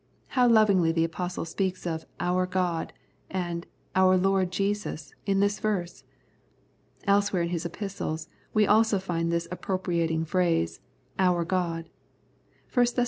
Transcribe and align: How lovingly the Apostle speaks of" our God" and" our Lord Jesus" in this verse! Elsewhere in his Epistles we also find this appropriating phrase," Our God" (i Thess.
How 0.29 0.47
lovingly 0.47 0.91
the 0.91 1.03
Apostle 1.03 1.45
speaks 1.45 1.85
of" 1.85 2.05
our 2.29 2.47
God" 2.47 2.91
and" 3.29 3.67
our 3.95 4.17
Lord 4.17 4.49
Jesus" 4.51 5.13
in 5.27 5.41
this 5.41 5.59
verse! 5.59 6.05
Elsewhere 7.03 7.43
in 7.43 7.49
his 7.49 7.67
Epistles 7.67 8.27
we 8.51 8.65
also 8.65 8.97
find 8.97 9.31
this 9.31 9.47
appropriating 9.51 10.25
phrase," 10.25 10.79
Our 11.19 11.45
God" 11.45 11.87
(i 12.75 12.83
Thess. 12.83 12.93